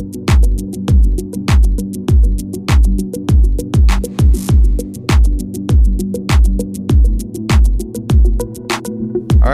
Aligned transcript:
All 0.00 0.29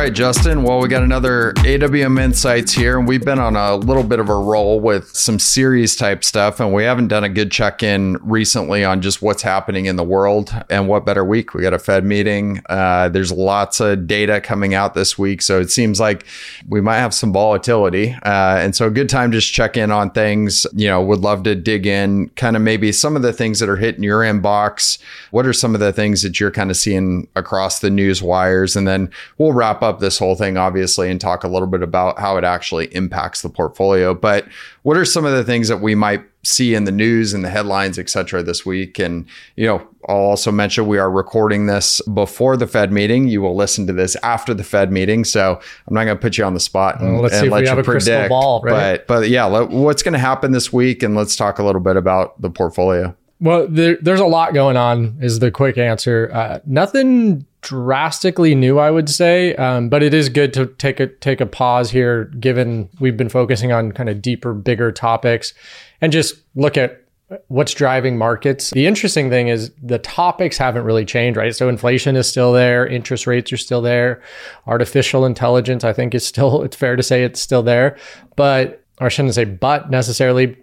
right, 0.06 0.14
Justin. 0.14 0.62
Well, 0.62 0.78
we 0.78 0.86
got 0.86 1.02
another 1.02 1.52
AWM 1.56 2.22
Insights 2.22 2.70
here, 2.70 2.96
and 2.96 3.08
we've 3.08 3.24
been 3.24 3.40
on 3.40 3.56
a 3.56 3.74
little 3.74 4.04
bit 4.04 4.20
of 4.20 4.28
a 4.28 4.36
roll 4.36 4.78
with 4.78 5.08
some 5.08 5.40
series 5.40 5.96
type 5.96 6.22
stuff, 6.22 6.60
and 6.60 6.72
we 6.72 6.84
haven't 6.84 7.08
done 7.08 7.24
a 7.24 7.28
good 7.28 7.50
check 7.50 7.82
in 7.82 8.16
recently 8.22 8.84
on 8.84 9.02
just 9.02 9.20
what's 9.20 9.42
happening 9.42 9.86
in 9.86 9.96
the 9.96 10.04
world. 10.04 10.54
And 10.70 10.86
what 10.86 11.04
better 11.04 11.24
week? 11.24 11.54
We 11.54 11.62
got 11.62 11.74
a 11.74 11.80
Fed 11.80 12.04
meeting. 12.04 12.62
Uh, 12.68 13.08
there's 13.08 13.32
lots 13.32 13.80
of 13.80 14.06
data 14.06 14.40
coming 14.40 14.74
out 14.74 14.94
this 14.94 15.18
week, 15.18 15.42
so 15.42 15.58
it 15.58 15.72
seems 15.72 15.98
like 15.98 16.24
we 16.68 16.80
might 16.80 16.98
have 16.98 17.12
some 17.12 17.32
volatility. 17.32 18.12
Uh, 18.22 18.58
and 18.60 18.76
so, 18.76 18.86
a 18.86 18.90
good 18.90 19.08
time 19.08 19.32
just 19.32 19.52
check 19.52 19.76
in 19.76 19.90
on 19.90 20.12
things. 20.12 20.68
You 20.72 20.86
know, 20.86 21.02
would 21.02 21.22
love 21.22 21.42
to 21.44 21.56
dig 21.56 21.84
in, 21.84 22.28
kind 22.36 22.54
of 22.54 22.62
maybe 22.62 22.92
some 22.92 23.16
of 23.16 23.22
the 23.22 23.32
things 23.32 23.58
that 23.58 23.68
are 23.68 23.76
hitting 23.76 24.04
your 24.04 24.20
inbox. 24.20 24.98
What 25.32 25.46
are 25.46 25.52
some 25.52 25.74
of 25.74 25.80
the 25.80 25.92
things 25.92 26.22
that 26.22 26.38
you're 26.38 26.52
kind 26.52 26.70
of 26.70 26.76
seeing 26.76 27.26
across 27.34 27.80
the 27.80 27.90
news 27.90 28.22
wires? 28.22 28.76
And 28.76 28.86
then 28.86 29.10
we'll 29.36 29.52
wrap 29.52 29.82
up 29.82 29.95
up 29.96 30.00
this 30.00 30.18
whole 30.18 30.34
thing, 30.34 30.56
obviously, 30.56 31.10
and 31.10 31.20
talk 31.20 31.44
a 31.44 31.48
little 31.48 31.66
bit 31.66 31.82
about 31.82 32.18
how 32.18 32.36
it 32.36 32.44
actually 32.44 32.94
impacts 32.94 33.42
the 33.42 33.48
portfolio. 33.48 34.14
But 34.14 34.46
what 34.82 34.96
are 34.96 35.04
some 35.04 35.24
of 35.24 35.32
the 35.32 35.44
things 35.44 35.68
that 35.68 35.80
we 35.80 35.94
might 35.94 36.22
see 36.42 36.74
in 36.74 36.84
the 36.84 36.92
news 36.92 37.34
and 37.34 37.44
the 37.44 37.50
headlines, 37.50 37.98
et 37.98 38.08
cetera, 38.08 38.42
this 38.42 38.64
week? 38.64 38.98
And, 38.98 39.26
you 39.56 39.66
know, 39.66 39.86
I'll 40.08 40.16
also 40.16 40.52
mention 40.52 40.86
we 40.86 40.98
are 40.98 41.10
recording 41.10 41.66
this 41.66 42.00
before 42.14 42.56
the 42.56 42.66
Fed 42.66 42.92
meeting. 42.92 43.28
You 43.28 43.42
will 43.42 43.56
listen 43.56 43.86
to 43.88 43.92
this 43.92 44.16
after 44.22 44.54
the 44.54 44.64
Fed 44.64 44.92
meeting. 44.92 45.24
So 45.24 45.60
I'm 45.86 45.94
not 45.94 46.04
going 46.04 46.16
to 46.16 46.20
put 46.20 46.38
you 46.38 46.44
on 46.44 46.54
the 46.54 46.60
spot 46.60 47.00
and, 47.00 47.20
well, 47.20 47.32
and 47.32 47.50
let 47.50 47.64
you 47.64 47.82
predict. 47.82 48.28
Ball, 48.28 48.60
right? 48.62 49.04
But, 49.06 49.22
but 49.22 49.28
yeah, 49.28 49.46
let, 49.46 49.70
what's 49.70 50.02
going 50.02 50.12
to 50.12 50.18
happen 50.18 50.52
this 50.52 50.72
week? 50.72 51.02
And 51.02 51.16
let's 51.16 51.34
talk 51.34 51.58
a 51.58 51.64
little 51.64 51.80
bit 51.80 51.96
about 51.96 52.40
the 52.40 52.50
portfolio. 52.50 53.16
Well, 53.38 53.66
there, 53.68 53.98
there's 54.00 54.20
a 54.20 54.26
lot 54.26 54.54
going 54.54 54.78
on, 54.78 55.18
is 55.20 55.40
the 55.40 55.50
quick 55.50 55.76
answer. 55.76 56.30
Uh, 56.32 56.60
nothing 56.64 57.44
drastically 57.66 58.54
new, 58.54 58.78
I 58.78 58.92
would 58.92 59.10
say, 59.10 59.56
um, 59.56 59.88
but 59.88 60.00
it 60.00 60.14
is 60.14 60.28
good 60.28 60.54
to 60.54 60.66
take 60.66 61.00
a 61.00 61.08
take 61.08 61.40
a 61.40 61.46
pause 61.46 61.90
here, 61.90 62.26
given 62.38 62.88
we've 63.00 63.16
been 63.16 63.28
focusing 63.28 63.72
on 63.72 63.90
kind 63.90 64.08
of 64.08 64.22
deeper, 64.22 64.54
bigger 64.54 64.92
topics, 64.92 65.52
and 66.00 66.12
just 66.12 66.36
look 66.54 66.76
at 66.76 67.02
what's 67.48 67.74
driving 67.74 68.16
markets. 68.16 68.70
The 68.70 68.86
interesting 68.86 69.30
thing 69.30 69.48
is 69.48 69.72
the 69.82 69.98
topics 69.98 70.56
haven't 70.58 70.84
really 70.84 71.04
changed, 71.04 71.36
right? 71.36 71.52
So 71.56 71.68
inflation 71.68 72.14
is 72.14 72.28
still 72.28 72.52
there, 72.52 72.86
interest 72.86 73.26
rates 73.26 73.52
are 73.52 73.56
still 73.56 73.82
there, 73.82 74.22
artificial 74.68 75.26
intelligence, 75.26 75.82
I 75.82 75.92
think, 75.92 76.14
is 76.14 76.24
still. 76.24 76.62
It's 76.66 76.76
fair 76.76 76.94
to 76.94 77.02
say 77.02 77.24
it's 77.24 77.40
still 77.40 77.64
there, 77.64 77.96
but 78.36 78.84
or 79.00 79.06
I 79.06 79.08
shouldn't 79.08 79.34
say 79.34 79.44
but 79.44 79.90
necessarily 79.90 80.56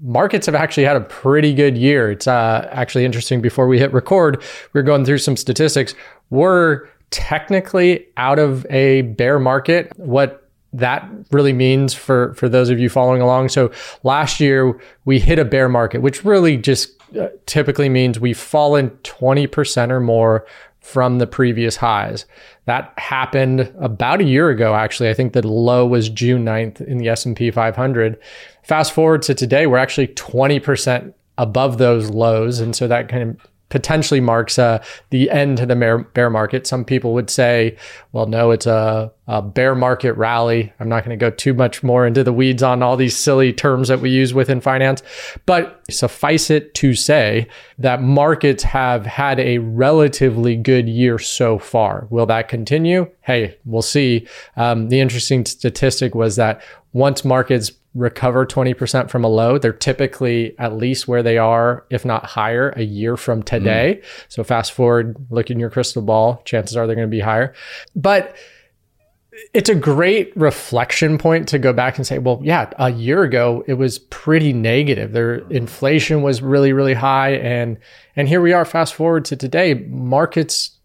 markets 0.00 0.46
have 0.46 0.54
actually 0.54 0.84
had 0.84 0.96
a 0.96 1.00
pretty 1.00 1.54
good 1.54 1.76
year. 1.76 2.10
It's 2.10 2.26
uh, 2.26 2.68
actually 2.72 3.04
interesting. 3.04 3.40
Before 3.40 3.66
we 3.66 3.78
hit 3.78 3.92
record, 3.92 4.42
we 4.72 4.80
are 4.80 4.84
going 4.84 5.04
through 5.04 5.18
some 5.18 5.36
statistics. 5.36 5.94
We're 6.30 6.88
technically 7.10 8.06
out 8.16 8.38
of 8.38 8.66
a 8.70 9.02
bear 9.02 9.38
market. 9.38 9.92
What 9.96 10.42
that 10.72 11.08
really 11.30 11.52
means 11.52 11.94
for 11.94 12.34
for 12.34 12.48
those 12.48 12.68
of 12.68 12.78
you 12.78 12.88
following 12.88 13.22
along. 13.22 13.48
So 13.48 13.70
last 14.02 14.40
year 14.40 14.78
we 15.04 15.18
hit 15.18 15.38
a 15.38 15.44
bear 15.44 15.68
market, 15.68 16.02
which 16.02 16.24
really 16.24 16.56
just 16.56 16.90
uh, 17.18 17.28
typically 17.46 17.88
means 17.88 18.20
we've 18.20 18.36
fallen 18.36 18.90
20% 19.04 19.90
or 19.90 20.00
more 20.00 20.44
from 20.86 21.18
the 21.18 21.26
previous 21.26 21.74
highs. 21.74 22.26
That 22.66 22.92
happened 22.96 23.74
about 23.80 24.20
a 24.20 24.24
year 24.24 24.50
ago 24.50 24.76
actually. 24.76 25.08
I 25.08 25.14
think 25.14 25.32
the 25.32 25.44
low 25.44 25.84
was 25.84 26.08
June 26.08 26.44
9th 26.44 26.80
in 26.80 26.98
the 26.98 27.08
S&P 27.08 27.50
500. 27.50 28.16
Fast 28.62 28.92
forward 28.92 29.22
to 29.22 29.34
today, 29.34 29.66
we're 29.66 29.78
actually 29.78 30.06
20% 30.06 31.12
above 31.38 31.78
those 31.78 32.10
lows. 32.10 32.60
And 32.60 32.76
so 32.76 32.86
that 32.86 33.08
kind 33.08 33.30
of 33.30 33.50
potentially 33.68 34.20
marks 34.20 34.58
uh, 34.58 34.82
the 35.10 35.30
end 35.30 35.58
to 35.58 35.66
the 35.66 36.06
bear 36.14 36.30
market. 36.30 36.66
Some 36.66 36.84
people 36.84 37.14
would 37.14 37.30
say, 37.30 37.76
well, 38.12 38.26
no, 38.26 38.52
it's 38.52 38.66
a, 38.66 39.12
a 39.26 39.42
bear 39.42 39.74
market 39.74 40.12
rally. 40.12 40.72
I'm 40.78 40.88
not 40.88 41.04
going 41.04 41.18
to 41.18 41.22
go 41.22 41.34
too 41.34 41.52
much 41.52 41.82
more 41.82 42.06
into 42.06 42.22
the 42.22 42.32
weeds 42.32 42.62
on 42.62 42.82
all 42.82 42.96
these 42.96 43.16
silly 43.16 43.52
terms 43.52 43.88
that 43.88 44.00
we 44.00 44.10
use 44.10 44.32
within 44.32 44.60
finance, 44.60 45.02
but 45.46 45.82
suffice 45.90 46.48
it 46.48 46.74
to 46.74 46.94
say 46.94 47.48
that 47.78 48.02
markets 48.02 48.62
have 48.62 49.04
had 49.04 49.40
a 49.40 49.58
relatively 49.58 50.56
good 50.56 50.88
year 50.88 51.18
so 51.18 51.58
far. 51.58 52.06
Will 52.10 52.26
that 52.26 52.48
continue? 52.48 53.10
Hey, 53.22 53.58
we'll 53.64 53.82
see. 53.82 54.28
Um, 54.56 54.88
the 54.90 55.00
interesting 55.00 55.44
statistic 55.44 56.14
was 56.14 56.36
that 56.36 56.62
once 56.92 57.24
markets 57.24 57.72
recover 57.96 58.46
20% 58.46 59.10
from 59.10 59.24
a 59.24 59.28
low, 59.28 59.58
they're 59.58 59.72
typically 59.72 60.56
at 60.58 60.76
least 60.76 61.08
where 61.08 61.22
they 61.22 61.38
are, 61.38 61.84
if 61.90 62.04
not 62.04 62.26
higher, 62.26 62.70
a 62.76 62.82
year 62.82 63.16
from 63.16 63.42
today. 63.42 64.00
Mm. 64.00 64.06
So 64.28 64.44
fast 64.44 64.72
forward, 64.72 65.16
look 65.30 65.50
in 65.50 65.58
your 65.58 65.70
crystal 65.70 66.02
ball, 66.02 66.42
chances 66.44 66.76
are 66.76 66.86
they're 66.86 66.96
going 66.96 67.08
to 67.08 67.10
be 67.10 67.20
higher. 67.20 67.54
But 67.94 68.36
it's 69.52 69.68
a 69.68 69.74
great 69.74 70.34
reflection 70.36 71.18
point 71.18 71.48
to 71.48 71.58
go 71.58 71.72
back 71.72 71.96
and 71.96 72.06
say, 72.06 72.18
well, 72.18 72.40
yeah, 72.42 72.70
a 72.78 72.90
year 72.90 73.22
ago 73.22 73.64
it 73.66 73.74
was 73.74 73.98
pretty 73.98 74.52
negative. 74.52 75.12
Their 75.12 75.36
inflation 75.50 76.22
was 76.22 76.42
really, 76.42 76.72
really 76.72 76.94
high. 76.94 77.34
And 77.34 77.78
and 78.14 78.28
here 78.28 78.40
we 78.40 78.52
are, 78.52 78.64
fast 78.64 78.94
forward 78.94 79.24
to 79.26 79.36
today, 79.36 79.74
markets 79.74 80.76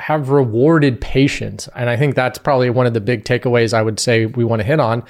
have 0.00 0.30
rewarded 0.30 1.00
patience. 1.00 1.68
And 1.74 1.88
I 1.88 1.96
think 1.96 2.14
that's 2.14 2.38
probably 2.38 2.68
one 2.68 2.86
of 2.86 2.94
the 2.94 3.00
big 3.00 3.24
takeaways 3.24 3.72
I 3.72 3.82
would 3.82 4.00
say 4.00 4.26
we 4.26 4.44
want 4.44 4.60
to 4.60 4.66
hit 4.66 4.80
on 4.80 5.04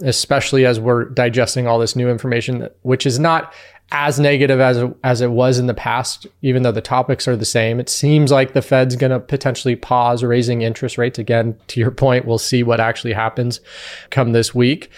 especially 0.00 0.64
as 0.64 0.78
we're 0.78 1.06
digesting 1.06 1.66
all 1.66 1.78
this 1.78 1.96
new 1.96 2.08
information, 2.08 2.68
which 2.82 3.06
is 3.06 3.18
not 3.18 3.52
as 3.90 4.20
negative 4.20 4.60
as 4.60 4.84
as 5.02 5.20
it 5.20 5.30
was 5.30 5.58
in 5.58 5.66
the 5.66 5.74
past, 5.74 6.26
even 6.42 6.62
though 6.62 6.72
the 6.72 6.80
topics 6.80 7.26
are 7.26 7.36
the 7.36 7.44
same. 7.44 7.80
It 7.80 7.88
seems 7.88 8.30
like 8.30 8.52
the 8.52 8.62
Fed's 8.62 8.96
going 8.96 9.12
to 9.12 9.20
potentially 9.20 9.76
pause 9.76 10.22
raising 10.22 10.62
interest 10.62 10.98
rates 10.98 11.18
again. 11.18 11.56
To 11.68 11.80
your 11.80 11.90
point, 11.90 12.26
we'll 12.26 12.38
see 12.38 12.62
what 12.62 12.80
actually 12.80 13.14
happens 13.14 13.60
come 14.10 14.32
this 14.32 14.54
week. 14.54 14.90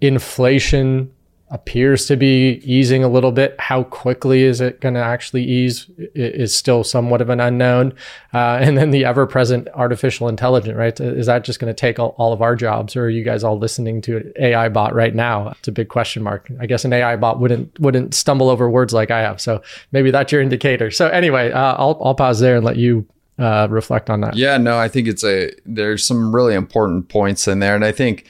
Inflation 0.00 1.12
appears 1.50 2.06
to 2.06 2.16
be 2.16 2.60
easing 2.64 3.04
a 3.04 3.08
little 3.08 3.30
bit. 3.30 3.54
How 3.60 3.84
quickly 3.84 4.42
is 4.42 4.60
it 4.60 4.80
going 4.80 4.94
to 4.94 5.00
actually 5.00 5.44
ease 5.44 5.88
is 6.14 6.54
still 6.54 6.82
somewhat 6.82 7.20
of 7.20 7.30
an 7.30 7.38
unknown. 7.38 7.94
Uh, 8.34 8.58
and 8.60 8.76
then 8.76 8.90
the 8.90 9.04
ever 9.04 9.26
present 9.26 9.68
artificial 9.74 10.28
intelligence, 10.28 10.76
right? 10.76 10.98
Is 10.98 11.26
that 11.26 11.44
just 11.44 11.60
going 11.60 11.72
to 11.72 11.78
take 11.78 12.00
all, 12.00 12.16
all, 12.18 12.32
of 12.32 12.42
our 12.42 12.56
jobs 12.56 12.96
or 12.96 13.04
are 13.04 13.10
you 13.10 13.22
guys 13.22 13.44
all 13.44 13.58
listening 13.58 14.02
to 14.02 14.16
an 14.16 14.32
AI 14.38 14.68
bot 14.68 14.92
right 14.92 15.14
now? 15.14 15.50
It's 15.50 15.68
a 15.68 15.72
big 15.72 15.88
question 15.88 16.22
mark. 16.22 16.50
I 16.60 16.66
guess 16.66 16.84
an 16.84 16.92
AI 16.92 17.14
bot 17.14 17.38
wouldn't, 17.38 17.78
wouldn't 17.78 18.14
stumble 18.14 18.50
over 18.50 18.68
words 18.68 18.92
like 18.92 19.12
I 19.12 19.20
have. 19.20 19.40
So 19.40 19.62
maybe 19.92 20.10
that's 20.10 20.32
your 20.32 20.42
indicator. 20.42 20.90
So 20.90 21.08
anyway, 21.08 21.52
uh, 21.52 21.74
I'll, 21.74 21.98
I'll 22.02 22.14
pause 22.14 22.40
there 22.40 22.56
and 22.56 22.64
let 22.64 22.76
you 22.76 23.06
uh, 23.38 23.68
reflect 23.70 24.10
on 24.10 24.20
that. 24.22 24.36
Yeah, 24.36 24.58
no, 24.58 24.78
I 24.78 24.88
think 24.88 25.06
it's 25.06 25.22
a, 25.22 25.52
there's 25.64 26.04
some 26.04 26.34
really 26.34 26.54
important 26.54 27.08
points 27.08 27.46
in 27.46 27.60
there. 27.60 27.76
And 27.76 27.84
I 27.84 27.92
think, 27.92 28.26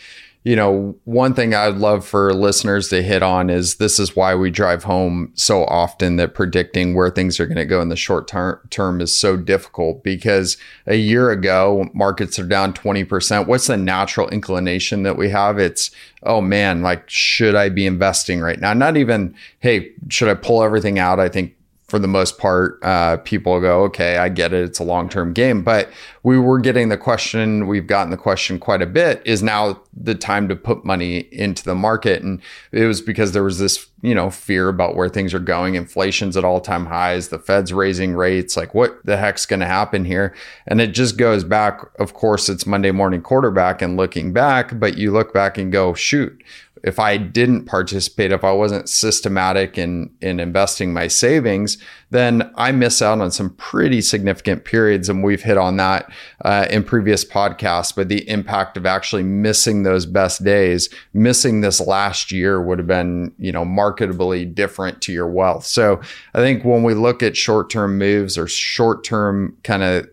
you 0.47 0.55
know, 0.55 0.95
one 1.03 1.35
thing 1.35 1.57
I'd 1.57 1.75
love 1.75 2.07
for 2.07 2.33
listeners 2.33 2.89
to 2.91 3.03
hit 3.03 3.21
on 3.21 3.51
is 3.51 3.79
this 3.79 3.99
is 3.99 4.15
why 4.15 4.37
we 4.37 4.49
drive 4.49 4.85
home 4.85 5.33
so 5.35 5.65
often 5.65 6.15
that 6.17 6.35
predicting 6.35 6.95
where 6.95 7.11
things 7.11 7.41
are 7.41 7.47
going 7.47 7.57
to 7.57 7.65
go 7.65 7.83
in 7.83 7.89
the 7.89 7.97
short 7.97 8.29
ter- 8.29 8.63
term 8.71 9.01
is 9.01 9.13
so 9.13 9.37
difficult 9.37 10.05
because 10.05 10.57
a 10.87 10.95
year 10.95 11.33
ago, 11.33 11.91
markets 11.95 12.39
are 12.39 12.47
down 12.47 12.73
20%. 12.73 13.49
What's 13.49 13.67
the 13.67 13.77
natural 13.77 14.29
inclination 14.29 15.03
that 15.03 15.17
we 15.17 15.31
have? 15.31 15.59
It's, 15.59 15.91
oh 16.23 16.41
man, 16.41 16.81
like, 16.81 17.11
should 17.11 17.57
I 17.57 17.69
be 17.69 17.85
investing 17.85 18.39
right 18.39 18.61
now? 18.61 18.73
Not 18.73 18.97
even, 18.97 19.35
hey, 19.59 19.91
should 20.11 20.29
I 20.29 20.35
pull 20.35 20.63
everything 20.63 21.01
out? 21.01 21.19
I 21.19 21.29
think 21.29 21.57
for 21.89 21.99
the 21.99 22.09
most 22.09 22.37
part, 22.39 22.79
uh, 22.83 23.17
people 23.19 23.61
go, 23.61 23.85
okay, 23.85 24.17
I 24.17 24.29
get 24.29 24.53
it. 24.53 24.65
It's 24.65 24.81
a 24.81 24.85
long 24.85 25.09
term 25.09 25.33
game. 25.33 25.63
But 25.63 25.91
we 26.27 26.37
were 26.37 26.59
getting 26.59 26.89
the 26.89 26.99
question, 26.99 27.69
we've 27.69 27.87
gotten 27.87 28.11
the 28.11 28.17
question 28.17 28.59
quite 28.59 28.83
a 28.83 28.87
bit 28.87 29.23
is 29.25 29.45
now 29.45 29.81
the 29.95 30.17
time 30.17 30.49
to 30.49 30.57
put 30.57 30.85
money 30.85 31.19
into 31.31 31.63
the 31.63 31.77
market? 31.77 32.21
And 32.21 32.43
it 32.73 32.85
was 32.85 33.01
because 33.01 33.31
there 33.31 33.45
was 33.45 33.61
this, 33.61 33.87
you 34.03 34.13
know, 34.13 34.29
fear 34.29 34.69
about 34.69 34.97
where 34.97 35.09
things 35.09 35.33
are 35.33 35.39
going. 35.39 35.77
Inflation's 35.77 36.37
at 36.37 36.45
all 36.45 36.61
time 36.61 36.87
highs, 36.87 37.29
the 37.29 37.39
Fed's 37.39 37.73
raising 37.73 38.15
rates. 38.15 38.57
Like, 38.57 38.75
what 38.75 38.99
the 39.05 39.19
heck's 39.19 39.47
going 39.47 39.61
to 39.61 39.67
happen 39.67 40.05
here? 40.05 40.35
And 40.67 40.81
it 40.81 40.89
just 40.89 41.17
goes 41.17 41.45
back. 41.45 41.81
Of 42.01 42.15
course, 42.15 42.49
it's 42.49 42.67
Monday 42.67 42.91
morning 42.91 43.23
quarterback 43.23 43.81
and 43.81 43.97
looking 43.97 44.33
back, 44.33 44.81
but 44.81 44.99
you 44.99 45.13
look 45.13 45.33
back 45.33 45.57
and 45.59 45.71
go, 45.71 45.95
shoot, 45.95 46.43
if 46.83 46.99
I 46.99 47.19
didn't 47.19 47.67
participate, 47.67 48.33
if 48.33 48.43
I 48.43 48.53
wasn't 48.53 48.89
systematic 48.89 49.79
in 49.79 50.11
in 50.21 50.41
investing 50.41 50.93
my 50.93 51.07
savings, 51.07 51.79
then 52.11 52.53
I 52.55 52.73
miss 52.73 53.03
out 53.03 53.21
on 53.21 53.31
some 53.31 53.51
pretty 53.51 54.01
significant 54.01 54.65
periods. 54.65 55.09
And 55.09 55.25
we've 55.25 55.43
hit 55.43 55.59
on 55.59 55.77
that 55.79 56.11
uh, 56.45 56.67
in 56.71 56.85
previous 56.85 57.25
podcasts. 57.25 57.95
But 57.95 58.09
the 58.09 58.29
impact 58.29 58.77
of 58.77 58.87
actually 58.87 59.25
missing 59.25 59.83
those 59.83 60.07
best 60.07 60.45
days, 60.45 60.89
missing 61.13 61.61
this 61.61 61.81
last 61.81 62.31
year 62.31 62.63
would 62.63 62.79
have 62.79 62.87
been, 62.87 63.33
you 63.39 63.53
know, 63.53 63.65
marketably 63.65 64.53
different 64.55 65.01
to 65.03 65.13
your 65.13 65.29
wealth. 65.29 65.67
So 65.67 66.01
I 66.35 66.39
think 66.39 66.65
when 66.65 66.83
we 66.85 66.95
look 66.95 67.23
at 67.23 67.37
short 67.37 67.71
term 67.71 67.99
moves 67.99 68.39
or 68.39 68.47
short 68.47 69.03
term 69.03 69.57
kind 69.65 69.83
of 69.83 70.09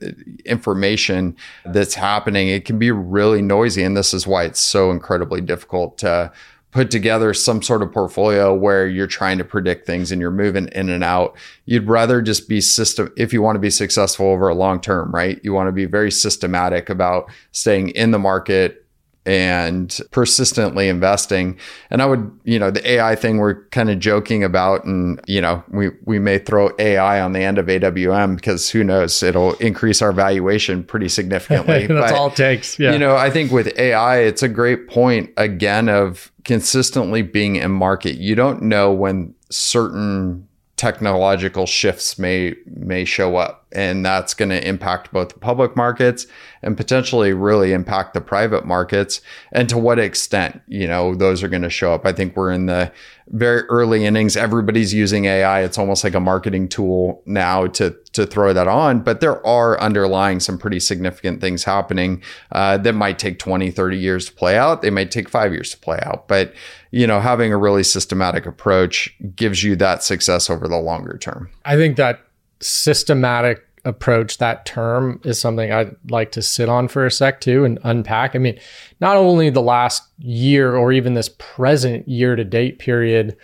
information 0.46 1.36
that's 1.66 1.94
happening, 1.94 2.48
it 2.48 2.66
can 2.66 2.80
be 2.80 2.92
really 2.92 3.42
noisy. 3.42 3.84
And 3.84 3.96
this 3.96 4.14
is 4.14 4.26
why 4.26 4.46
it's 4.46 4.60
so 4.60 4.90
incredibly 4.90 5.42
difficult 5.42 5.98
to 6.00 6.32
put 6.74 6.90
together 6.90 7.36
some 7.36 7.62
sort 7.62 7.84
of 7.84 7.92
portfolio 7.92 8.54
where 8.54 8.88
you're 8.88 9.06
trying 9.06 9.38
to 9.38 9.46
predict 9.46 9.86
things 9.86 10.12
and 10.12 10.20
you're 10.20 10.32
moving 10.32 10.68
in 10.70 10.90
and 10.90 11.04
out. 11.04 11.38
You'd 11.66 11.88
rather 11.88 12.20
just 12.20 12.50
be 12.50 12.62
system 12.62 13.14
if 13.16 13.32
you 13.32 13.44
want 13.44 13.56
to 13.56 13.60
be 13.60 13.70
successful 13.70 14.26
over 14.26 14.48
a 14.48 14.56
long 14.56 14.82
term, 14.82 15.12
right? 15.12 15.40
You 15.44 15.54
want 15.54 15.68
to 15.68 15.72
be 15.72 15.86
very 15.86 16.12
systematic 16.12 16.90
about 16.90 17.32
staying 17.52 17.90
in 17.90 18.10
the 18.10 18.18
market, 18.18 18.83
and 19.26 20.00
persistently 20.12 20.90
investing. 20.90 21.58
And 21.90 22.02
I 22.02 22.06
would, 22.06 22.40
you 22.44 22.60
know, 22.60 22.72
the 22.72 22.88
AI 22.88 23.16
thing 23.16 23.38
we're 23.38 23.66
kind 23.70 23.90
of 23.90 24.00
joking 24.00 24.44
about, 24.44 24.86
and 24.86 25.20
you 25.28 25.42
know, 25.42 25.64
we 25.70 25.92
we 26.06 26.20
may 26.20 26.40
throw 26.40 26.72
AI 26.80 27.22
on 27.22 27.34
the 27.34 27.40
end 27.40 27.58
of 27.58 27.68
AWM 27.68 28.36
because 28.36 28.70
who 28.70 28.84
knows, 28.84 29.24
it'll 29.24 29.54
increase 29.56 30.02
our 30.02 30.12
valuation 30.12 30.84
pretty 30.84 31.10
significantly. 31.10 31.88
That's 31.88 32.12
but, 32.12 32.14
all 32.14 32.28
it 32.28 32.36
takes. 32.36 32.78
Yeah. 32.78 32.94
You 32.94 33.00
know, 33.00 33.16
I 33.16 33.30
think 33.30 33.52
with 33.52 33.78
AI, 33.78 34.18
it's 34.20 34.44
a 34.44 34.50
great 34.50 34.88
point 34.88 35.32
again 35.38 35.90
of 35.90 36.32
consistently 36.44 37.22
being 37.22 37.56
in 37.56 37.72
market. 37.72 38.16
You 38.16 38.36
don't 38.36 38.64
know 38.64 38.92
when 38.92 39.36
certain 39.50 40.48
technological 40.76 41.66
shifts 41.66 42.20
may 42.20 42.56
may 42.66 43.06
show 43.06 43.38
up 43.38 43.63
and 43.74 44.06
that's 44.06 44.34
going 44.34 44.50
to 44.50 44.68
impact 44.68 45.12
both 45.12 45.30
the 45.30 45.40
public 45.40 45.76
markets 45.76 46.28
and 46.62 46.78
potentially 46.78 47.34
really 47.34 47.74
impact 47.74 48.14
the 48.14 48.22
private 48.22 48.66
markets. 48.66 49.22
And 49.52 49.68
to 49.70 49.78
what 49.78 50.00
extent 50.00 50.62
you 50.68 50.88
know 50.88 51.16
those 51.16 51.44
are 51.44 51.50
going 51.50 51.62
to 51.64 51.70
show 51.70 51.94
up. 51.94 52.06
I 52.06 52.14
think 52.14 52.36
we're 52.36 52.52
in 52.52 52.68
the 52.68 52.92
very 53.28 53.64
early 53.64 54.06
innings. 54.06 54.36
Everybody's 54.36 54.94
using 54.94 55.26
ai 55.26 55.62
it's 55.62 55.78
almost 55.78 56.04
like 56.04 56.14
a 56.14 56.20
marketing 56.20 56.68
tool 56.68 57.22
now 57.26 57.68
to 57.68 57.96
to 58.14 58.26
throw 58.26 58.54
that 58.54 58.68
on. 58.68 59.02
But 59.02 59.20
there 59.20 59.46
are 59.46 59.80
underlying 59.80 60.40
some 60.40 60.58
pretty 60.58 60.80
significant 60.80 61.42
things 61.42 61.64
happening 61.64 62.22
uh, 62.52 62.78
that 62.80 62.94
might 62.94 63.20
take 63.20 63.40
20 63.40 63.72
30 63.72 63.98
years 63.98 64.26
to 64.28 64.34
play 64.34 64.58
out. 64.58 64.82
They 64.82 64.90
might 64.90 65.12
take 65.12 65.30
five 65.30 65.52
years 65.52 65.72
to 65.72 65.78
play 65.78 66.00
out. 66.04 66.28
But 66.28 66.54
you 66.92 67.08
know, 67.08 67.20
having 67.20 67.52
a 67.52 67.58
really 67.58 67.84
systematic 67.84 68.46
approach 68.46 69.14
gives 69.36 69.64
you 69.64 69.76
that 69.78 70.04
success 70.04 70.50
over 70.50 70.68
the 70.68 70.78
longer 70.78 71.18
term. 71.18 71.50
I 71.66 71.76
think 71.76 71.98
that 71.98 72.20
systematic 72.64 73.68
approach, 73.86 74.38
that 74.38 74.66
term 74.66 75.20
is 75.24 75.40
something 75.40 75.72
I'd 75.72 75.96
like 76.10 76.32
to 76.34 76.42
sit 76.42 76.70
on 76.70 76.88
for 76.88 77.06
a 77.06 77.12
sec 77.12 77.42
too 77.42 77.66
and 77.66 77.80
unpack. 77.84 78.36
I 78.36 78.40
mean, 78.40 78.58
not 79.00 79.18
only 79.18 79.50
the 79.50 79.62
last 79.62 80.04
year 80.20 80.76
or 80.76 80.92
even 80.92 81.14
this 81.14 81.30
present 81.38 82.08
year 82.08 82.36
to 82.36 82.44
date 82.44 82.80
period, 82.80 83.36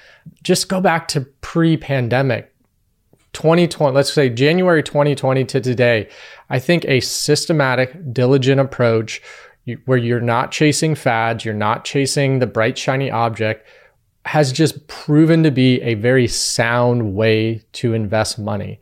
just 0.44 0.70
go 0.70 0.80
back 0.80 1.08
to 1.10 1.22
pre 1.42 1.78
pandemic. 1.78 2.54
2020, 3.34 3.94
let's 3.94 4.12
say 4.12 4.28
January 4.30 4.82
2020 4.82 5.46
to 5.46 5.62
today, 5.62 6.10
I 6.50 6.58
think 6.58 6.84
a 6.86 7.00
systematic, 7.00 8.14
diligent 8.14 8.60
approach 8.60 9.22
where 9.86 10.00
you're 10.00 10.20
not 10.20 10.52
chasing 10.52 10.96
fads, 10.96 11.46
you're 11.46 11.54
not 11.54 11.86
chasing 11.86 12.40
the 12.40 12.48
bright, 12.48 12.76
shiny 12.76 13.12
object, 13.12 13.68
has 14.26 14.52
just 14.52 14.88
proven 14.88 15.44
to 15.44 15.52
be 15.52 15.82
a 15.82 15.96
very 15.96 16.28
sound 16.28 17.16
way 17.16 17.64
to 17.74 17.94
invest 17.94 18.38
money 18.38 18.80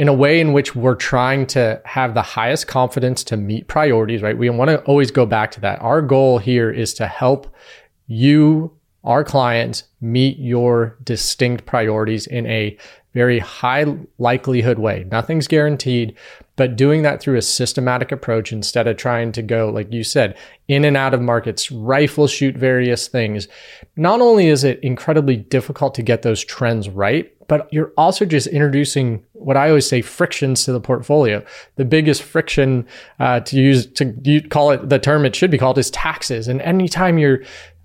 in 0.00 0.08
a 0.08 0.14
way 0.14 0.40
in 0.40 0.54
which 0.54 0.74
we're 0.74 0.94
trying 0.94 1.46
to 1.46 1.78
have 1.84 2.14
the 2.14 2.22
highest 2.22 2.66
confidence 2.66 3.22
to 3.22 3.36
meet 3.36 3.68
priorities, 3.68 4.22
right? 4.22 4.36
We 4.36 4.48
want 4.48 4.70
to 4.70 4.80
always 4.84 5.10
go 5.10 5.26
back 5.26 5.50
to 5.52 5.60
that. 5.60 5.78
Our 5.82 6.00
goal 6.00 6.38
here 6.38 6.70
is 6.70 6.94
to 6.94 7.06
help 7.06 7.54
you, 8.06 8.72
our 9.04 9.22
clients, 9.22 9.84
meet 10.00 10.38
your 10.38 10.96
distinct 11.04 11.66
priorities 11.66 12.26
in 12.26 12.46
a 12.46 12.78
very 13.12 13.38
high 13.38 13.86
likelihood 14.18 14.78
way. 14.78 15.04
Nothing's 15.10 15.48
guaranteed, 15.48 16.16
but 16.56 16.76
doing 16.76 17.02
that 17.02 17.20
through 17.20 17.36
a 17.36 17.42
systematic 17.42 18.12
approach 18.12 18.52
instead 18.52 18.86
of 18.86 18.96
trying 18.96 19.32
to 19.32 19.42
go, 19.42 19.70
like 19.70 19.92
you 19.92 20.04
said, 20.04 20.36
in 20.68 20.84
and 20.84 20.96
out 20.96 21.14
of 21.14 21.20
markets, 21.20 21.72
rifle 21.72 22.26
shoot 22.26 22.56
various 22.56 23.08
things. 23.08 23.48
Not 23.96 24.20
only 24.20 24.46
is 24.46 24.62
it 24.62 24.78
incredibly 24.82 25.36
difficult 25.36 25.94
to 25.96 26.02
get 26.02 26.22
those 26.22 26.44
trends 26.44 26.88
right, 26.88 27.32
but 27.48 27.66
you're 27.72 27.92
also 27.96 28.24
just 28.24 28.46
introducing 28.46 29.24
what 29.32 29.56
I 29.56 29.70
always 29.70 29.88
say 29.88 30.02
frictions 30.02 30.64
to 30.64 30.72
the 30.72 30.80
portfolio. 30.80 31.44
The 31.74 31.84
biggest 31.84 32.22
friction 32.22 32.86
uh, 33.18 33.40
to 33.40 33.56
use 33.56 33.86
to 33.94 34.40
call 34.50 34.70
it 34.70 34.88
the 34.88 35.00
term 35.00 35.24
it 35.24 35.34
should 35.34 35.50
be 35.50 35.58
called 35.58 35.76
is 35.76 35.90
taxes. 35.90 36.46
And 36.46 36.62
anytime 36.62 37.18
you're 37.18 37.40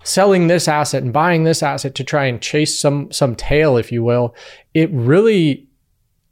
selling 0.06 0.46
this 0.46 0.68
asset 0.68 1.02
and 1.02 1.12
buying 1.12 1.44
this 1.44 1.62
asset 1.62 1.94
to 1.96 2.04
try 2.04 2.26
and 2.26 2.40
chase 2.40 2.78
some 2.78 3.10
some 3.12 3.34
tail, 3.34 3.76
if 3.76 3.90
you 3.90 4.02
will, 4.02 4.34
it 4.74 4.90
really 4.92 5.66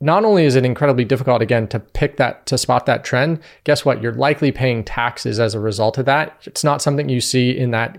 not 0.01 0.25
only 0.25 0.45
is 0.45 0.57
it 0.57 0.65
incredibly 0.65 1.05
difficult 1.05 1.41
again 1.41 1.67
to 1.69 1.79
pick 1.81 2.17
that 2.17 2.45
to 2.47 2.59
spot 2.59 2.85
that 2.85 3.05
trend 3.05 3.41
guess 3.63 3.85
what 3.85 4.03
you're 4.03 4.13
likely 4.13 4.51
paying 4.51 4.83
taxes 4.85 5.39
as 5.39 5.55
a 5.55 5.61
result 5.61 5.97
of 5.97 6.05
that 6.05 6.37
it's 6.43 6.65
not 6.65 6.83
something 6.83 7.09
you 7.09 7.21
see 7.21 7.57
in 7.57 7.71
that 7.71 7.97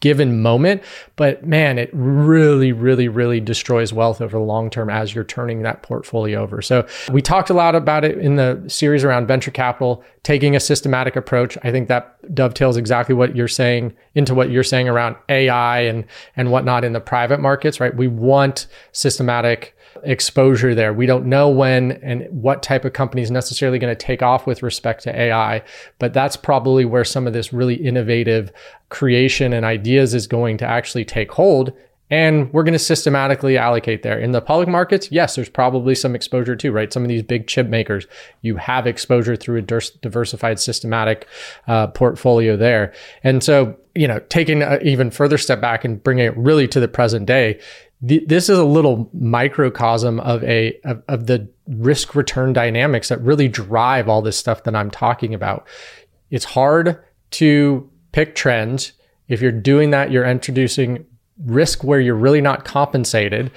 given 0.00 0.40
moment. 0.42 0.82
But 1.16 1.46
man, 1.46 1.78
it 1.78 1.90
really, 1.92 2.72
really, 2.72 3.08
really 3.08 3.40
destroys 3.40 3.92
wealth 3.92 4.20
over 4.20 4.38
the 4.38 4.44
long 4.44 4.70
term 4.70 4.90
as 4.90 5.14
you're 5.14 5.24
turning 5.24 5.62
that 5.62 5.82
portfolio 5.82 6.42
over. 6.42 6.60
So 6.60 6.86
we 7.12 7.22
talked 7.22 7.50
a 7.50 7.54
lot 7.54 7.74
about 7.74 8.04
it 8.04 8.18
in 8.18 8.36
the 8.36 8.62
series 8.66 9.04
around 9.04 9.26
venture 9.26 9.50
capital, 9.50 10.02
taking 10.22 10.54
a 10.54 10.60
systematic 10.60 11.16
approach. 11.16 11.56
I 11.62 11.70
think 11.70 11.88
that 11.88 12.34
dovetails 12.34 12.76
exactly 12.76 13.14
what 13.14 13.34
you're 13.34 13.48
saying 13.48 13.94
into 14.14 14.34
what 14.34 14.50
you're 14.50 14.62
saying 14.62 14.88
around 14.88 15.16
AI 15.28 15.80
and 15.80 16.04
and 16.36 16.50
whatnot 16.50 16.84
in 16.84 16.92
the 16.92 17.00
private 17.00 17.40
markets, 17.40 17.80
right? 17.80 17.96
We 17.96 18.08
want 18.08 18.66
systematic 18.92 19.76
exposure 20.02 20.74
there. 20.74 20.92
We 20.92 21.06
don't 21.06 21.26
know 21.26 21.48
when 21.48 21.92
and 22.02 22.26
what 22.30 22.62
type 22.62 22.84
of 22.84 22.92
company 22.92 23.22
is 23.22 23.30
necessarily 23.30 23.78
going 23.78 23.94
to 23.94 24.04
take 24.06 24.22
off 24.22 24.46
with 24.46 24.62
respect 24.62 25.02
to 25.04 25.18
AI, 25.18 25.62
but 25.98 26.12
that's 26.12 26.36
probably 26.36 26.84
where 26.84 27.04
some 27.04 27.26
of 27.26 27.32
this 27.32 27.52
really 27.52 27.74
innovative 27.74 28.52
creation 28.88 29.52
and 29.52 29.64
ideas 29.64 30.14
is 30.14 30.26
going 30.26 30.58
to 30.58 30.66
actually 30.66 31.04
take 31.04 31.32
hold. 31.32 31.72
And 32.10 32.52
we're 32.52 32.64
going 32.64 32.72
to 32.72 32.78
systematically 32.78 33.56
allocate 33.56 34.02
there. 34.02 34.18
In 34.18 34.32
the 34.32 34.40
public 34.40 34.68
markets, 34.68 35.10
yes, 35.12 35.36
there's 35.36 35.48
probably 35.48 35.94
some 35.94 36.16
exposure 36.16 36.56
too, 36.56 36.72
right? 36.72 36.92
Some 36.92 37.04
of 37.04 37.08
these 37.08 37.22
big 37.22 37.46
chip 37.46 37.68
makers, 37.68 38.06
you 38.42 38.56
have 38.56 38.86
exposure 38.86 39.36
through 39.36 39.58
a 39.58 39.62
diversified 39.62 40.58
systematic 40.58 41.28
uh, 41.68 41.86
portfolio 41.88 42.56
there. 42.56 42.92
And 43.22 43.44
so, 43.44 43.76
you 43.94 44.08
know, 44.08 44.18
taking 44.28 44.62
an 44.62 44.84
even 44.86 45.10
further 45.10 45.38
step 45.38 45.60
back 45.60 45.84
and 45.84 46.02
bringing 46.02 46.26
it 46.26 46.36
really 46.36 46.66
to 46.68 46.80
the 46.80 46.88
present 46.88 47.26
day, 47.26 47.60
this 48.02 48.48
is 48.48 48.58
a 48.58 48.64
little 48.64 49.10
microcosm 49.12 50.20
of 50.20 50.42
a 50.44 50.78
of, 50.84 51.02
of 51.08 51.26
the 51.26 51.46
risk 51.68 52.14
return 52.14 52.52
dynamics 52.52 53.10
that 53.10 53.20
really 53.20 53.46
drive 53.46 54.08
all 54.08 54.22
this 54.22 54.38
stuff 54.38 54.64
that 54.64 54.74
I'm 54.74 54.90
talking 54.90 55.34
about. 55.34 55.66
It's 56.30 56.46
hard 56.46 56.98
to 57.32 57.90
pick 58.12 58.34
trends. 58.34 58.92
If 59.28 59.42
you're 59.42 59.52
doing 59.52 59.90
that, 59.90 60.10
you're 60.10 60.24
introducing 60.24 61.04
risk 61.44 61.84
where 61.84 62.00
you're 62.00 62.14
really 62.14 62.40
not 62.40 62.64
compensated. 62.64 63.50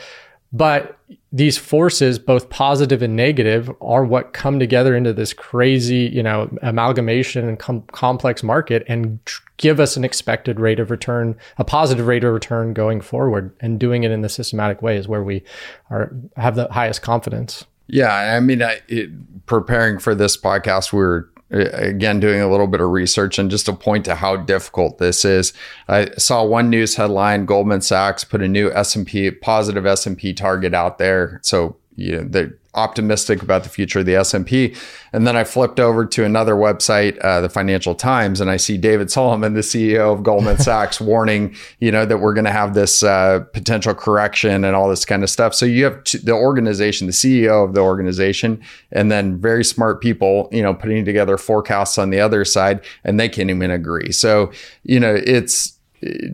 But 0.52 1.00
these 1.32 1.58
forces, 1.58 2.20
both 2.20 2.50
positive 2.50 3.02
and 3.02 3.16
negative, 3.16 3.72
are 3.82 4.06
what 4.06 4.34
come 4.34 4.60
together 4.60 4.96
into 4.96 5.12
this 5.12 5.34
crazy, 5.34 6.12
you 6.14 6.22
know, 6.22 6.56
amalgamation 6.62 7.50
and 7.50 7.58
com- 7.58 7.84
complex 7.92 8.44
market 8.44 8.84
and 8.88 9.20
tr- 9.26 9.42
give 9.58 9.80
us 9.80 9.98
an 9.98 10.04
expected 10.04 10.60
rate 10.60 10.80
of 10.80 10.92
return, 10.92 11.36
a 11.58 11.64
positive 11.64 12.06
rate 12.06 12.24
of 12.24 12.32
return 12.32 12.74
going 12.74 13.02
forward. 13.02 13.52
And 13.62 13.80
doing 13.80 14.04
it 14.04 14.12
in 14.12 14.22
the 14.22 14.30
systematic 14.30 14.84
way 14.84 14.96
is 14.96 15.08
where 15.08 15.24
we 15.24 15.44
are 15.90 16.16
have 16.38 16.56
the 16.56 16.68
highest 16.72 17.02
confidence. 17.02 17.66
Yeah, 17.88 18.14
I 18.14 18.40
mean, 18.40 18.62
I, 18.62 18.82
it, 18.88 19.46
preparing 19.48 19.98
for 19.98 20.14
this 20.14 20.38
podcast, 20.38 20.94
we 20.94 21.00
were 21.00 21.30
Uh, 21.54 21.70
again 21.74 22.20
doing 22.20 22.42
a 22.42 22.50
little 22.50 22.68
bit 22.68 22.82
of 22.82 22.90
research 22.90 23.38
and 23.38 23.52
just 23.52 23.66
to 23.66 23.74
point 23.74 24.06
to 24.06 24.16
how 24.16 24.36
difficult 24.36 24.98
this 24.98 25.24
is. 25.24 25.54
I 25.88 26.10
saw 26.18 26.44
one 26.44 26.70
news 26.70 26.96
headline 26.96 27.46
goldman 27.46 27.82
sachs 27.82 28.24
put 28.24 28.42
a 28.42 28.48
new 28.48 28.72
s&p 28.72 29.30
positive 29.32 29.86
s&p 29.86 30.34
target 30.34 30.74
out 30.74 30.98
there. 30.98 31.40
So 31.44 31.78
you 31.96 32.18
know, 32.18 32.24
they're 32.24 32.58
optimistic 32.76 33.42
about 33.42 33.64
the 33.64 33.70
future 33.70 34.00
of 34.00 34.06
the 34.06 34.16
S&P. 34.16 34.76
And 35.12 35.28
then 35.28 35.36
I 35.36 35.44
flipped 35.44 35.80
over 35.80 36.06
to 36.06 36.26
another 36.26 36.56
website, 36.56 37.24
uh, 37.24 37.42
the 37.42 37.50
Financial 37.50 37.94
Times, 37.94 38.42
and 38.42 38.50
I 38.50 38.58
see 38.58 38.78
David 38.78 39.12
Solomon, 39.12 39.54
the 39.54 39.62
CEO 39.62 40.12
of 40.12 40.24
Goldman 40.24 40.58
Sachs, 40.60 41.00
warning, 41.00 41.56
you 41.80 41.92
know, 41.92 42.06
that 42.06 42.18
we're 42.18 42.34
going 42.34 42.46
to 42.46 42.52
have 42.52 42.74
this 42.74 43.04
uh, 43.04 43.42
potential 43.54 43.94
correction 43.94 44.64
and 44.64 44.76
all 44.76 44.90
this 44.90 45.06
kind 45.06 45.24
of 45.24 45.30
stuff. 45.30 45.54
So 45.54 45.66
you 45.66 45.86
have 45.86 46.04
the 46.24 46.34
organization, 46.34 47.08
the 47.08 47.14
CEO 47.14 47.64
of 47.64 47.74
the 47.76 47.82
organization, 47.82 48.62
and 48.92 49.12
then 49.12 49.40
very 49.40 49.64
smart 49.64 50.02
people, 50.02 50.50
you 50.52 50.64
know, 50.64 50.74
putting 50.74 51.06
together 51.06 51.38
forecasts 51.38 51.98
on 51.98 52.10
the 52.10 52.20
other 52.20 52.44
side, 52.44 52.84
and 53.04 53.20
they 53.20 53.30
can't 53.30 53.50
even 53.50 53.70
agree. 53.70 54.12
So, 54.12 54.52
you 54.84 55.00
know, 55.00 55.14
it's 55.14 55.78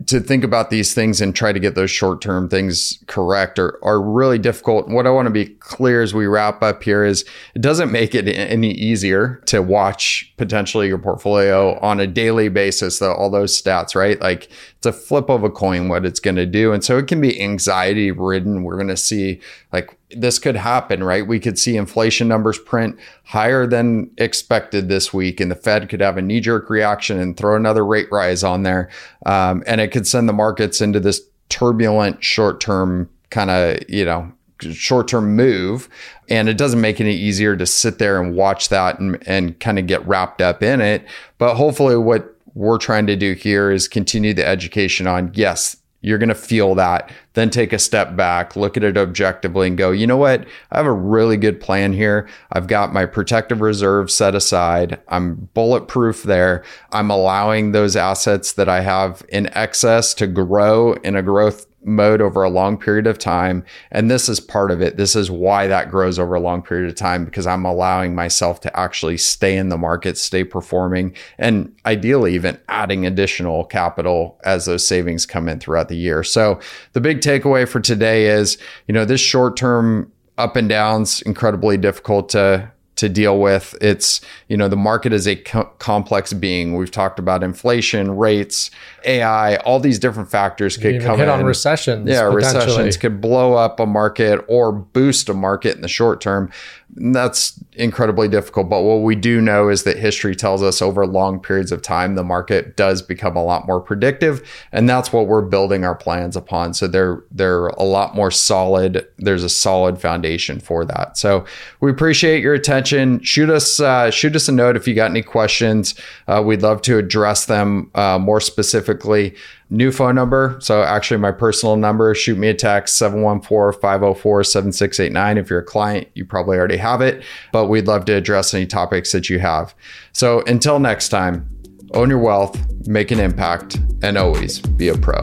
to 0.06 0.20
think 0.20 0.42
about 0.42 0.70
these 0.70 0.94
things 0.94 1.20
and 1.20 1.34
try 1.34 1.52
to 1.52 1.60
get 1.60 1.74
those 1.74 1.90
short 1.90 2.20
term 2.20 2.48
things 2.48 3.02
correct 3.06 3.58
are, 3.58 3.78
are 3.84 4.00
really 4.00 4.38
difficult. 4.38 4.88
What 4.88 5.06
I 5.06 5.10
want 5.10 5.26
to 5.26 5.30
be 5.30 5.46
clear 5.46 6.02
as 6.02 6.14
we 6.14 6.26
wrap 6.26 6.62
up 6.62 6.82
here 6.82 7.04
is 7.04 7.24
it 7.54 7.62
doesn't 7.62 7.92
make 7.92 8.14
it 8.14 8.26
any 8.28 8.72
easier 8.72 9.42
to 9.46 9.62
watch 9.62 10.32
potentially 10.36 10.88
your 10.88 10.98
portfolio 10.98 11.78
on 11.80 12.00
a 12.00 12.06
daily 12.06 12.48
basis, 12.48 12.98
though, 12.98 13.14
all 13.14 13.30
those 13.30 13.60
stats, 13.60 13.94
right? 13.94 14.20
Like 14.20 14.48
it's 14.76 14.86
a 14.86 14.92
flip 14.92 15.28
of 15.28 15.44
a 15.44 15.50
coin 15.50 15.88
what 15.88 16.06
it's 16.06 16.20
going 16.20 16.36
to 16.36 16.46
do. 16.46 16.72
And 16.72 16.82
so 16.82 16.98
it 16.98 17.06
can 17.06 17.20
be 17.20 17.40
anxiety 17.40 18.10
ridden. 18.10 18.64
We're 18.64 18.76
going 18.76 18.88
to 18.88 18.96
see 18.96 19.40
like 19.72 19.96
this 20.16 20.38
could 20.38 20.56
happen, 20.56 21.04
right? 21.04 21.26
We 21.26 21.40
could 21.40 21.58
see 21.58 21.76
inflation 21.76 22.28
numbers 22.28 22.58
print 22.58 22.98
higher 23.24 23.66
than 23.66 24.10
expected 24.18 24.88
this 24.88 25.12
week, 25.12 25.40
and 25.40 25.50
the 25.50 25.56
Fed 25.56 25.88
could 25.88 26.00
have 26.00 26.16
a 26.16 26.22
knee 26.22 26.40
jerk 26.40 26.68
reaction 26.70 27.18
and 27.18 27.36
throw 27.36 27.56
another 27.56 27.84
rate 27.84 28.08
rise 28.10 28.42
on 28.42 28.62
there. 28.62 28.90
Um, 29.26 29.62
and 29.66 29.80
it 29.80 29.88
could 29.88 30.06
send 30.06 30.28
the 30.28 30.32
markets 30.32 30.80
into 30.80 31.00
this 31.00 31.20
turbulent 31.48 32.22
short 32.22 32.60
term 32.60 33.08
kind 33.30 33.50
of, 33.50 33.88
you 33.88 34.04
know, 34.04 34.32
short 34.60 35.08
term 35.08 35.36
move. 35.36 35.88
And 36.28 36.48
it 36.48 36.58
doesn't 36.58 36.80
make 36.80 37.00
any 37.00 37.14
easier 37.14 37.56
to 37.56 37.66
sit 37.66 37.98
there 37.98 38.20
and 38.20 38.34
watch 38.34 38.68
that 38.68 38.98
and, 38.98 39.22
and 39.26 39.58
kind 39.60 39.78
of 39.78 39.86
get 39.86 40.06
wrapped 40.06 40.40
up 40.40 40.62
in 40.62 40.80
it. 40.80 41.06
But 41.38 41.56
hopefully, 41.56 41.96
what 41.96 42.36
we're 42.54 42.78
trying 42.78 43.06
to 43.06 43.16
do 43.16 43.34
here 43.34 43.70
is 43.70 43.88
continue 43.88 44.34
the 44.34 44.46
education 44.46 45.06
on 45.06 45.30
yes, 45.34 45.76
you're 46.02 46.18
going 46.18 46.28
to 46.28 46.34
feel 46.34 46.74
that. 46.76 47.10
Then 47.34 47.50
take 47.50 47.72
a 47.72 47.78
step 47.78 48.16
back, 48.16 48.56
look 48.56 48.76
at 48.76 48.84
it 48.84 48.96
objectively, 48.96 49.68
and 49.68 49.78
go, 49.78 49.90
you 49.90 50.06
know 50.06 50.16
what? 50.16 50.46
I 50.72 50.78
have 50.78 50.86
a 50.86 50.92
really 50.92 51.36
good 51.36 51.60
plan 51.60 51.92
here. 51.92 52.28
I've 52.52 52.66
got 52.66 52.92
my 52.92 53.06
protective 53.06 53.60
reserve 53.60 54.10
set 54.10 54.34
aside. 54.34 55.00
I'm 55.08 55.48
bulletproof 55.54 56.22
there. 56.22 56.64
I'm 56.92 57.10
allowing 57.10 57.72
those 57.72 57.96
assets 57.96 58.52
that 58.54 58.68
I 58.68 58.80
have 58.80 59.22
in 59.28 59.46
excess 59.56 60.14
to 60.14 60.26
grow 60.26 60.94
in 60.94 61.16
a 61.16 61.22
growth 61.22 61.66
mode 61.82 62.20
over 62.20 62.42
a 62.42 62.50
long 62.50 62.76
period 62.76 63.06
of 63.06 63.18
time. 63.18 63.64
And 63.90 64.10
this 64.10 64.28
is 64.28 64.40
part 64.40 64.70
of 64.70 64.82
it. 64.82 64.96
This 64.96 65.16
is 65.16 65.30
why 65.30 65.66
that 65.66 65.90
grows 65.90 66.18
over 66.18 66.34
a 66.34 66.40
long 66.40 66.62
period 66.62 66.88
of 66.88 66.96
time 66.96 67.24
because 67.24 67.46
I'm 67.46 67.64
allowing 67.64 68.14
myself 68.14 68.60
to 68.62 68.78
actually 68.78 69.16
stay 69.16 69.56
in 69.56 69.68
the 69.68 69.78
market, 69.78 70.18
stay 70.18 70.44
performing, 70.44 71.14
and 71.38 71.74
ideally 71.86 72.34
even 72.34 72.58
adding 72.68 73.06
additional 73.06 73.64
capital 73.64 74.38
as 74.44 74.66
those 74.66 74.86
savings 74.86 75.26
come 75.26 75.48
in 75.48 75.58
throughout 75.58 75.88
the 75.88 75.96
year. 75.96 76.22
So 76.22 76.60
the 76.92 77.00
big 77.00 77.20
takeaway 77.20 77.68
for 77.68 77.80
today 77.80 78.26
is, 78.26 78.58
you 78.86 78.94
know, 78.94 79.04
this 79.04 79.20
short 79.20 79.56
term 79.56 80.12
up 80.38 80.56
and 80.56 80.68
downs 80.68 81.22
incredibly 81.22 81.76
difficult 81.76 82.30
to 82.30 82.70
to 83.00 83.08
deal 83.08 83.38
with. 83.40 83.74
It's, 83.80 84.20
you 84.48 84.56
know, 84.56 84.68
the 84.68 84.76
market 84.76 85.12
is 85.12 85.26
a 85.26 85.36
co- 85.36 85.70
complex 85.78 86.32
being. 86.32 86.76
We've 86.76 86.90
talked 86.90 87.18
about 87.18 87.42
inflation, 87.42 88.16
rates, 88.16 88.70
AI, 89.04 89.56
all 89.56 89.80
these 89.80 89.98
different 89.98 90.30
factors 90.30 90.76
could 90.76 90.94
Even 90.94 91.06
come 91.06 91.18
hit 91.18 91.24
in. 91.24 91.30
on 91.30 91.44
recessions. 91.44 92.08
yeah, 92.08 92.22
recessions 92.22 92.96
could 92.96 93.20
blow 93.20 93.54
up 93.54 93.80
a 93.80 93.86
market 93.86 94.44
or 94.48 94.70
boost 94.72 95.28
a 95.28 95.34
market 95.34 95.74
in 95.74 95.82
the 95.82 95.88
short 95.88 96.20
term. 96.20 96.50
That's 96.96 97.62
incredibly 97.74 98.28
difficult. 98.28 98.68
But 98.68 98.82
what 98.82 99.02
we 99.02 99.14
do 99.14 99.40
know 99.40 99.68
is 99.68 99.84
that 99.84 99.96
history 99.96 100.34
tells 100.34 100.62
us 100.62 100.82
over 100.82 101.06
long 101.06 101.40
periods 101.40 101.70
of 101.72 101.82
time, 101.82 102.14
the 102.14 102.24
market 102.24 102.76
does 102.76 103.00
become 103.00 103.36
a 103.36 103.44
lot 103.44 103.66
more 103.66 103.80
predictive. 103.80 104.46
And 104.72 104.88
that's 104.88 105.12
what 105.12 105.26
we're 105.26 105.42
building 105.42 105.84
our 105.84 105.94
plans 105.94 106.36
upon. 106.36 106.74
So 106.74 106.88
they're 106.88 107.22
they're 107.30 107.68
a 107.68 107.84
lot 107.84 108.14
more 108.14 108.30
solid. 108.30 109.06
There's 109.18 109.44
a 109.44 109.48
solid 109.48 110.00
foundation 110.00 110.58
for 110.58 110.84
that. 110.84 111.16
So 111.16 111.44
we 111.80 111.90
appreciate 111.90 112.42
your 112.42 112.54
attention. 112.54 113.22
Shoot 113.22 113.50
us 113.50 113.78
uh, 113.78 114.10
shoot 114.10 114.34
us 114.34 114.48
a 114.48 114.52
note 114.52 114.76
if 114.76 114.88
you 114.88 114.94
got 114.94 115.10
any 115.10 115.22
questions. 115.22 115.94
Uh, 116.26 116.42
we'd 116.44 116.62
love 116.62 116.82
to 116.82 116.98
address 116.98 117.46
them 117.46 117.90
uh, 117.94 118.18
more 118.18 118.40
specifically 118.40 119.36
new 119.70 119.92
phone 119.92 120.16
number. 120.16 120.58
So 120.60 120.82
actually 120.82 121.18
my 121.18 121.32
personal 121.32 121.76
number, 121.76 122.14
shoot 122.14 122.36
me 122.36 122.48
a 122.48 122.54
text 122.54 123.00
714-504-7689. 123.00 125.38
If 125.38 125.48
you're 125.48 125.60
a 125.60 125.64
client, 125.64 126.08
you 126.14 126.24
probably 126.24 126.58
already 126.58 126.76
have 126.76 127.00
it, 127.00 127.22
but 127.52 127.68
we'd 127.68 127.86
love 127.86 128.04
to 128.06 128.14
address 128.14 128.52
any 128.52 128.66
topics 128.66 129.12
that 129.12 129.30
you 129.30 129.38
have. 129.38 129.72
So 130.12 130.42
until 130.42 130.80
next 130.80 131.10
time, 131.10 131.48
own 131.94 132.10
your 132.10 132.18
wealth, 132.18 132.58
make 132.86 133.10
an 133.10 133.20
impact, 133.20 133.78
and 134.02 134.18
always 134.18 134.60
be 134.60 134.88
a 134.88 134.96
pro. 134.96 135.22